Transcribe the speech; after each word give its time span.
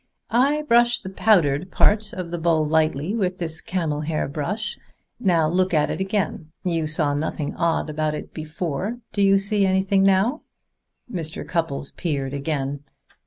"I 0.33 0.63
brush 0.63 0.99
the 1.01 1.11
powdered 1.11 1.69
part 1.69 2.11
of 2.11 2.31
the 2.31 2.39
bowl 2.39 2.65
lightly 2.65 3.15
with 3.15 3.37
this 3.37 3.61
camel 3.61 4.01
hair 4.01 4.27
brush. 4.27 4.75
Now 5.19 5.47
look 5.47 5.75
at 5.75 5.91
it 5.91 5.99
again. 5.99 6.51
You 6.63 6.87
saw 6.87 7.13
nothing 7.13 7.55
odd 7.55 7.87
about 7.87 8.15
it 8.15 8.33
before. 8.33 8.97
Do 9.13 9.21
you 9.21 9.37
see 9.37 9.63
anything 9.63 10.01
now?" 10.01 10.41
Mr. 11.07 11.47
Cupples 11.47 11.91
peered 11.91 12.33
again. 12.33 12.79